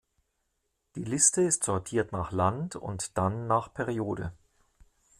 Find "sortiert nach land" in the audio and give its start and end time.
1.63-2.75